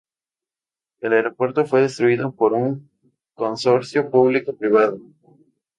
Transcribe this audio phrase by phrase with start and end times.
[1.01, 2.89] El aeropuerto fue construido por un
[3.35, 4.97] consorcio público-privado.